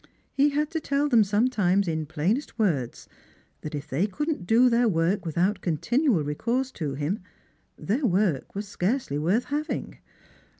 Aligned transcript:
He 0.33 0.49
had 0.49 0.71
to 0.71 0.79
tell 0.79 1.07
them 1.09 1.23
sometimes, 1.23 1.87
in 1.87 2.07
plainest 2.07 2.57
words, 2.57 3.07
that 3.61 3.75
if 3.75 3.87
they 3.87 4.07
couldn't 4.07 4.47
do 4.47 4.67
their 4.67 4.87
work 4.87 5.27
without 5.27 5.61
continual 5.61 6.23
recourse 6.23 6.71
to 6.71 6.95
him, 6.95 7.19
their 7.77 8.07
work 8.07 8.55
was 8.55 8.67
scarcely 8.67 9.19
worth 9.19 9.43
having. 9.53 9.99